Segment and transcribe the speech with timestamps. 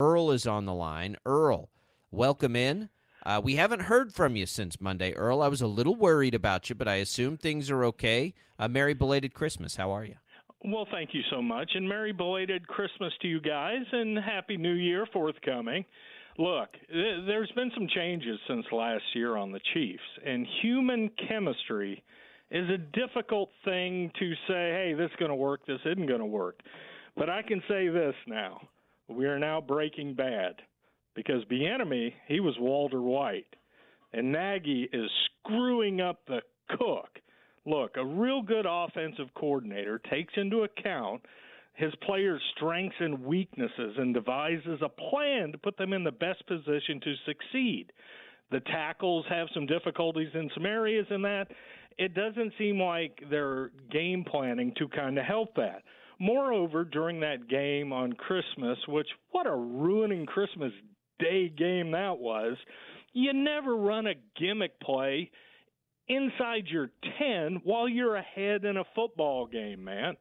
[0.00, 1.16] Earl is on the line.
[1.26, 1.68] Earl,
[2.10, 2.88] welcome in.
[3.26, 5.42] Uh, we haven't heard from you since Monday, Earl.
[5.42, 8.32] I was a little worried about you, but I assume things are okay.
[8.58, 9.76] Uh, Merry belated Christmas.
[9.76, 10.14] How are you?
[10.64, 14.72] Well, thank you so much, and Merry belated Christmas to you guys, and Happy New
[14.72, 15.84] Year forthcoming.
[16.38, 22.02] Look, th- there's been some changes since last year on the Chiefs, and human chemistry
[22.50, 26.20] is a difficult thing to say, hey, this is going to work, this isn't going
[26.20, 26.60] to work.
[27.18, 28.62] But I can say this now
[29.10, 30.54] we are now breaking bad
[31.14, 33.56] because Bieniemy he was Walter White,
[34.12, 35.10] and Nagy is
[35.44, 36.40] screwing up the
[36.78, 37.08] cook.
[37.66, 41.22] Look, a real good offensive coordinator takes into account
[41.74, 46.46] his players' strengths and weaknesses and devises a plan to put them in the best
[46.46, 47.92] position to succeed.
[48.50, 51.48] The tackles have some difficulties in some areas in that.
[51.98, 55.82] It doesn't seem like they're game planning to kind of help that.
[56.20, 60.72] Moreover, during that game on Christmas, which what a ruining Christmas
[61.18, 62.56] Day game that was,
[63.12, 65.30] you never run a gimmick play
[66.08, 70.14] inside your 10 while you're ahead in a football game, man.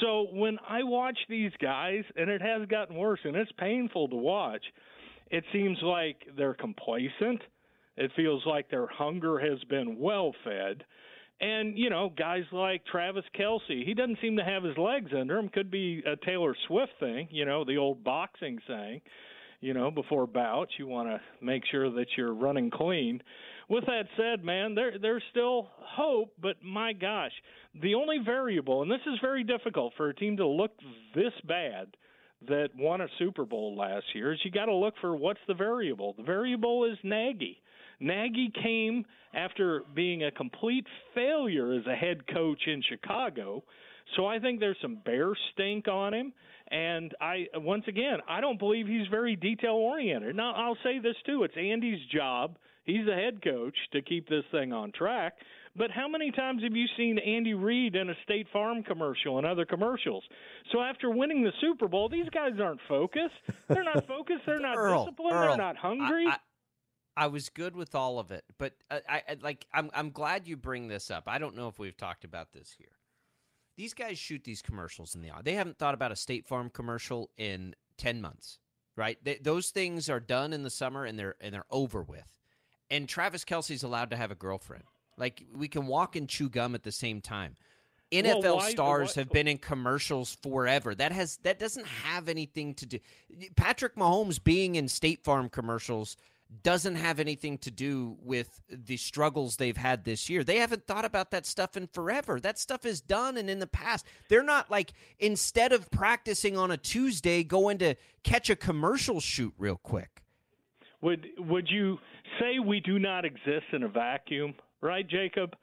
[0.00, 4.16] So when I watch these guys, and it has gotten worse, and it's painful to
[4.16, 4.62] watch,
[5.30, 7.42] it seems like they're complacent.
[7.96, 10.84] It feels like their hunger has been well fed.
[11.44, 15.36] And, you know, guys like Travis Kelce, he doesn't seem to have his legs under
[15.36, 15.50] him.
[15.50, 19.02] Could be a Taylor Swift thing, you know, the old boxing saying,
[19.60, 23.22] you know, before bouts, you want to make sure that you're running clean.
[23.68, 27.32] With that said, man, there there's still hope, but my gosh,
[27.82, 30.72] the only variable, and this is very difficult for a team to look
[31.14, 31.94] this bad
[32.48, 35.54] that won a Super Bowl last year, is you got to look for what's the
[35.54, 36.14] variable.
[36.16, 37.60] The variable is Nagy.
[38.00, 43.62] Nagy came after being a complete failure as a head coach in Chicago.
[44.16, 46.32] So I think there's some bear stink on him.
[46.70, 50.34] And I once again, I don't believe he's very detail oriented.
[50.34, 52.56] Now I'll say this too: it's Andy's job.
[52.84, 55.34] He's the head coach to keep this thing on track.
[55.76, 59.46] But how many times have you seen Andy Reid in a State Farm commercial and
[59.46, 60.22] other commercials?
[60.70, 63.34] So after winning the Super Bowl, these guys aren't focused.
[63.68, 64.42] They're not focused.
[64.46, 65.32] They're not Earl, disciplined.
[65.32, 66.26] Earl, they're not hungry.
[66.28, 66.36] I, I,
[67.16, 70.46] I was good with all of it, but uh, I, I like I'm I'm glad
[70.48, 71.24] you bring this up.
[71.26, 72.88] I don't know if we've talked about this here.
[73.76, 75.40] These guys shoot these commercials in the eye.
[75.42, 78.60] They haven't thought about a State Farm commercial in 10 months,
[78.96, 79.18] right?
[79.24, 82.32] They, those things are done in the summer and they're and they're over with.
[82.90, 84.84] And Travis Kelce's allowed to have a girlfriend.
[85.16, 87.56] Like we can walk and chew gum at the same time.
[88.12, 90.94] NFL Well, why- stars why- have been in commercials forever.
[90.94, 92.98] That has that doesn't have anything to do.
[93.56, 96.16] Patrick Mahomes being in State Farm commercials
[96.62, 100.44] doesn't have anything to do with the struggles they've had this year.
[100.44, 102.40] They haven't thought about that stuff in forever.
[102.40, 104.06] That stuff is done and in the past.
[104.28, 109.54] They're not like instead of practicing on a Tuesday, going to catch a commercial shoot
[109.58, 110.22] real quick.
[111.02, 111.98] Would would you
[112.40, 115.54] say we do not exist in a vacuum, right, Jacob?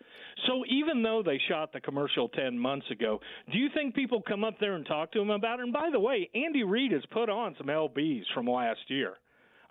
[0.47, 3.19] So even though they shot the commercial 10 months ago,
[3.51, 5.63] do you think people come up there and talk to him about it?
[5.63, 9.16] And by the way, Andy Reid has put on some LBs from last year.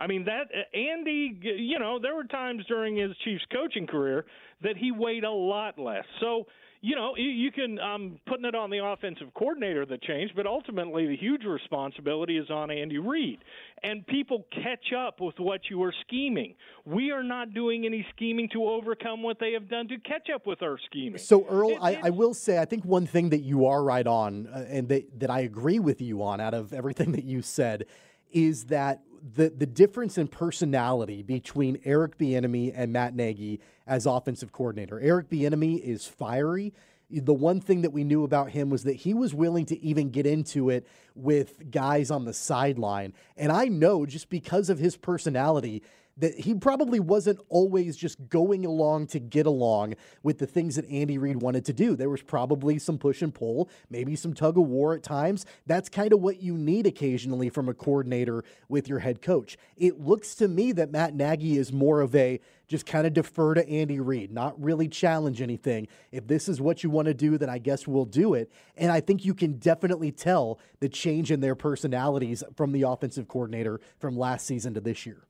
[0.00, 4.24] I mean that uh, Andy, you know, there were times during his Chiefs coaching career
[4.62, 6.04] that he weighed a lot less.
[6.20, 6.46] So,
[6.80, 11.06] you know, you, can um putting it on the offensive coordinator that changed, but ultimately
[11.06, 13.40] the huge responsibility is on Andy Reid.
[13.82, 16.54] And people catch up with what you are scheming.
[16.86, 20.46] We are not doing any scheming to overcome what they have done to catch up
[20.46, 21.18] with our scheming.
[21.18, 24.06] So Earl, It- I, I will say I think one thing that you are right
[24.06, 27.42] on, uh, and that that I agree with you on, out of everything that you
[27.42, 27.84] said,
[28.32, 29.00] is that
[29.34, 34.98] the the difference in personality between Eric Bieniemy and Matt Nagy as offensive coordinator.
[35.00, 36.72] Eric Bieniemy is fiery.
[37.10, 40.10] The one thing that we knew about him was that he was willing to even
[40.10, 40.86] get into it
[41.16, 43.14] with guys on the sideline.
[43.36, 45.82] And I know just because of his personality
[46.16, 50.88] that he probably wasn't always just going along to get along with the things that
[50.90, 51.96] Andy Reid wanted to do.
[51.96, 55.46] There was probably some push and pull, maybe some tug of war at times.
[55.66, 59.56] That's kind of what you need occasionally from a coordinator with your head coach.
[59.76, 63.54] It looks to me that Matt Nagy is more of a just kind of defer
[63.54, 65.88] to Andy Reid, not really challenge anything.
[66.12, 68.52] If this is what you want to do, then I guess we'll do it.
[68.76, 73.26] And I think you can definitely tell the change in their personalities from the offensive
[73.26, 75.24] coordinator from last season to this year.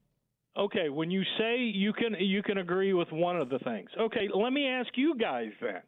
[0.59, 3.89] Okay, when you say you can you can agree with one of the things.
[3.99, 5.81] Okay, let me ask you guys then.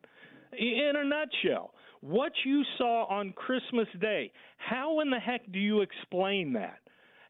[0.57, 5.81] In a nutshell, what you saw on Christmas Day, how in the heck do you
[5.81, 6.79] explain that?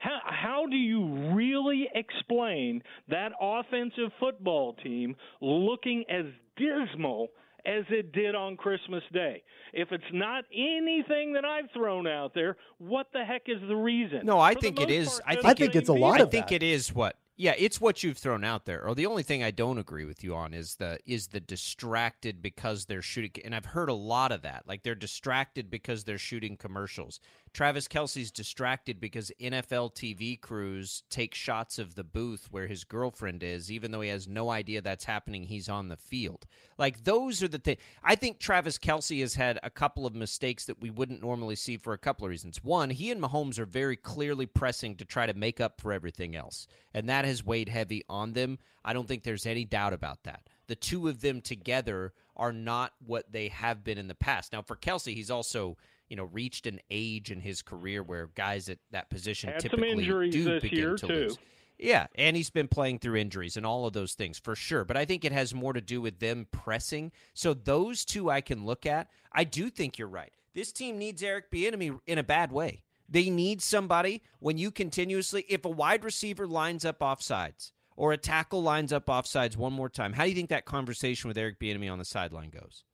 [0.01, 6.27] How how do you really explain that offensive football team looking as
[6.57, 7.29] dismal
[7.65, 9.43] as it did on Christmas Day.
[9.73, 14.21] If it's not anything that I've thrown out there, what the heck is the reason?
[14.25, 15.09] No, I For think it most is.
[15.09, 16.57] part, I think, I think it's a same lot I think that.
[16.57, 17.17] it is what.
[17.43, 18.87] Yeah, it's what you've thrown out there.
[18.87, 22.41] Or the only thing I don't agree with you on is the is the distracted
[22.41, 23.43] because they're shooting.
[23.45, 24.63] And I've heard a lot of that.
[24.69, 27.19] Like they're distracted because they're shooting commercials.
[27.53, 33.43] Travis Kelce's distracted because NFL TV crews take shots of the booth where his girlfriend
[33.43, 35.43] is, even though he has no idea that's happening.
[35.45, 36.47] He's on the field.
[36.79, 37.79] Like those are the things.
[38.03, 41.77] I think Travis Kelce has had a couple of mistakes that we wouldn't normally see
[41.77, 42.63] for a couple of reasons.
[42.63, 46.35] One, he and Mahomes are very clearly pressing to try to make up for everything
[46.35, 48.59] else, and that has weighed heavy on them.
[48.85, 50.49] I don't think there's any doubt about that.
[50.67, 54.53] The two of them together are not what they have been in the past.
[54.53, 55.77] Now, for Kelce, he's also
[56.09, 60.31] you know reached an age in his career where guys at that position Had typically
[60.31, 61.13] do begin to too.
[61.13, 61.39] lose.
[61.79, 64.85] Yeah, and he's been playing through injuries and all of those things for sure.
[64.85, 67.11] But I think it has more to do with them pressing.
[67.35, 69.09] So those two I can look at.
[69.33, 70.33] I do think you're right.
[70.55, 72.85] This team needs Eric Bieniemy in a bad way.
[73.13, 78.17] They need somebody when you continuously, if a wide receiver lines up offsides or a
[78.17, 81.61] tackle lines up offsides one more time, how do you think that conversation with Eric
[81.61, 82.85] Bieniemy on the sideline goes?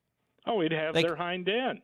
[0.45, 1.83] Oh, he'd have Like- their hind end.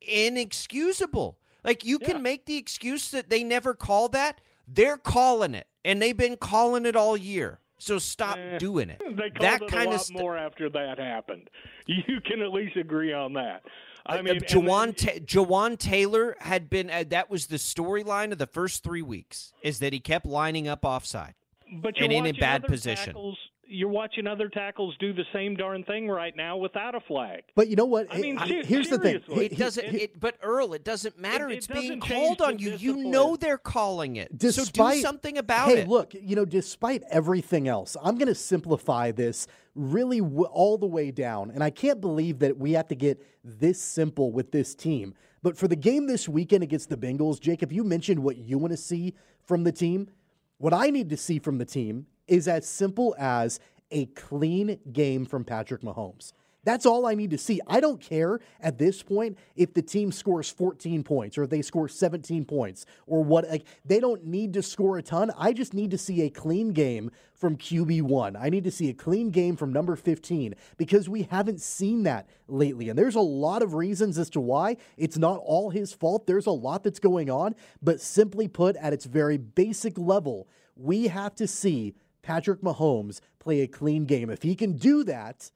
[0.00, 1.38] inexcusable.
[1.64, 4.40] Like you can make the excuse that they never call that.
[4.66, 7.60] They're calling it, and they've been calling it all year.
[7.78, 8.98] So stop Eh, doing it.
[9.00, 11.48] They called that it kind a of lot st- more after that happened.
[11.86, 13.62] You can at least agree on that.
[14.06, 18.46] I mean, Jawaan Ta- Jawaan Taylor had been uh, that was the storyline of the
[18.46, 21.34] first three weeks is that he kept lining up offside.
[21.82, 23.14] but and in a bad position.
[23.14, 27.42] Tackles, you're watching other tackles do the same darn thing right now without a flag.
[27.54, 28.06] But you know what?
[28.10, 29.20] I mean, Hey, ser- here's the thing.
[29.26, 29.46] seriously.
[29.46, 29.84] It doesn't.
[29.84, 31.48] It, but Earl, it doesn't matter.
[31.48, 32.76] it it's being doesn't change called on the you.
[32.78, 34.30] You know they're calling it.
[34.40, 35.78] so do something about hey, it.
[35.80, 40.78] Hey, look, you know, despite everything else, I'm going to simplify this really w- all
[40.78, 41.50] the way down.
[41.50, 45.14] And I can't believe that we have to get this simple with this team.
[45.42, 48.72] But for the game this weekend against the Bengals, Jacob, you mentioned what you want
[48.72, 50.10] to see from the team.
[50.56, 53.60] What I need to see from the team is as simple as
[53.90, 56.32] a clean game from Patrick Mahomes.
[56.64, 57.62] That's all I need to see.
[57.66, 61.62] I don't care at this point if the team scores 14 points or if they
[61.62, 63.48] score 17 points or what.
[63.48, 65.30] Like they don't need to score a ton.
[65.38, 68.36] I just need to see a clean game from QB1.
[68.38, 72.28] I need to see a clean game from number 15 because we haven't seen that
[72.48, 72.90] lately.
[72.90, 74.76] And there's a lot of reasons as to why.
[74.98, 76.26] It's not all his fault.
[76.26, 77.54] There's a lot that's going on.
[77.80, 81.94] But simply put, at its very basic level, we have to see
[82.28, 84.28] Patrick Mahomes play a clean game.
[84.28, 85.50] If he can do that,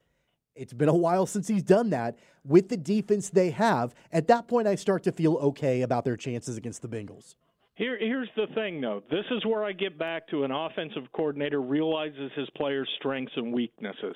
[0.54, 3.94] it's been a while since he's done that with the defense they have.
[4.10, 7.34] At that point, I start to feel okay about their chances against the Bengals.
[7.74, 9.02] Here, here's the thing, though.
[9.10, 13.50] This is where I get back to an offensive coordinator realizes his players' strengths and
[13.50, 14.14] weaknesses.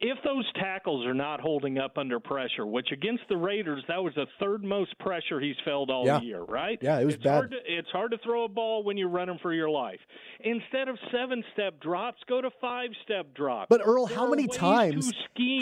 [0.00, 4.14] If those tackles are not holding up under pressure, which against the Raiders, that was
[4.16, 6.20] the third most pressure he's felt all Yeah.
[6.22, 6.76] year, right?
[6.82, 7.34] Yeah, it was it's bad.
[7.34, 10.00] Hard to, it's hard to throw a ball when you're running for your life.
[10.40, 13.68] Instead of seven-step drops, go to five-step drops.
[13.70, 15.12] But Earl, There how many times?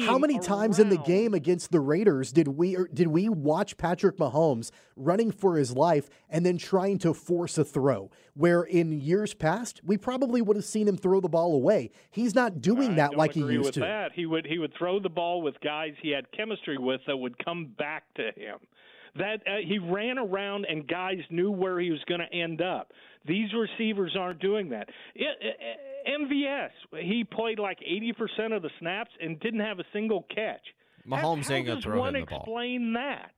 [0.06, 3.76] How many times in the game against the Raiders did we or did we watch
[3.76, 8.10] Patrick Mahomes running for his life and then trying to force a throw?
[8.34, 11.90] Where in years past we probably would have seen him throw the ball away.
[12.10, 13.80] He's not doing I that don't like he used with to.
[13.80, 17.16] That he would he would throw the ball with guys he had chemistry with that
[17.16, 18.58] would come back to him.
[19.16, 22.92] That uh, he ran around and guys knew where he was going to end up.
[23.26, 24.88] These receivers aren't doing that.
[25.14, 26.70] It, uh, MVS
[27.02, 30.60] he played like eighty percent of the snaps and didn't have a single catch.
[31.08, 32.40] Mahomes how, ain't gonna throw him the ball.
[32.40, 33.32] Explain that.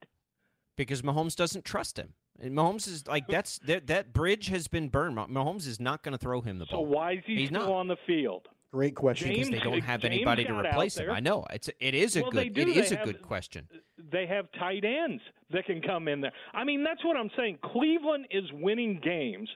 [0.77, 2.15] because Mahomes doesn't trust him.
[2.41, 5.17] And Mahomes is like that's that, that bridge has been burned.
[5.17, 6.85] Mah- Mahomes is not going to throw him the ball.
[6.85, 7.73] So why is he He's still not.
[7.73, 8.47] on the field?
[8.71, 9.31] Great question.
[9.31, 11.11] because they don't have James anybody to replace him.
[11.11, 13.67] I know it's it is a Well, good it is They a have- good question.
[14.13, 16.33] they have tight ends that can come in there.
[16.55, 17.59] I mean, that's what I'm saying.
[17.65, 19.49] Cleveland is winning games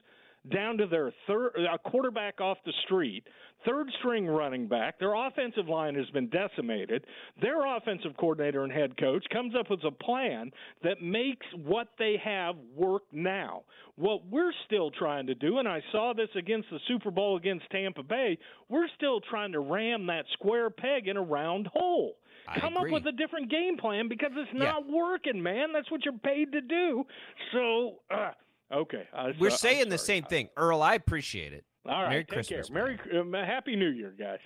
[0.51, 3.23] down to their third a quarterback off the street,
[3.65, 4.99] third string running back.
[4.99, 7.05] Their offensive line has been decimated.
[7.41, 10.51] Their offensive coordinator and head coach comes up with a plan
[10.83, 13.63] that makes what they have work now.
[13.95, 17.69] What we're still trying to do, and I saw this against the Super Bowl against
[17.71, 18.37] Tampa Bay,
[18.69, 22.15] we're still trying to ram that square peg in a round hole.
[22.47, 22.89] I Come agree.
[22.89, 25.71] up with a different game plan because it's not working, man.
[25.71, 27.05] That's what you're paid to do.
[27.53, 28.31] So, uh,
[28.73, 29.07] okay.
[29.13, 30.49] I- We're I'm saying the same thing.
[30.57, 31.65] Earl, I appreciate it.
[31.85, 32.09] All right.
[32.09, 32.75] Merry take Christmas, care.
[33.11, 34.39] Merry, um, Happy New Year, guys.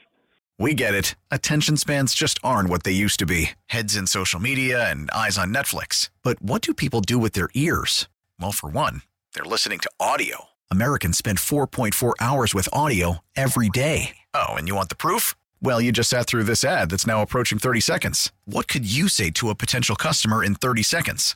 [0.60, 1.14] We get it.
[1.30, 5.38] Attention spans just aren't what they used to be heads in social media and eyes
[5.38, 6.10] on Netflix.
[6.24, 8.08] But what do people do with their ears?
[8.40, 9.04] Well, for one,
[9.36, 10.46] they're listening to audio.
[10.72, 14.18] Americans spend 4.4 hours with audio every day.
[14.34, 15.36] Oh, and you want the proof?
[15.62, 18.32] Well, you just sat through this ad that's now approaching 30 seconds.
[18.46, 21.36] What could you say to a potential customer in 30 seconds?